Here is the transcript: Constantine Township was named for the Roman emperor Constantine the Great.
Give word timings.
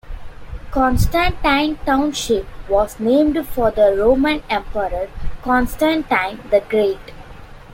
Constantine 0.71 1.77
Township 1.85 2.47
was 2.67 2.99
named 2.99 3.45
for 3.49 3.69
the 3.69 3.93
Roman 3.95 4.41
emperor 4.49 5.07
Constantine 5.43 6.39
the 6.49 6.63
Great. 6.67 6.97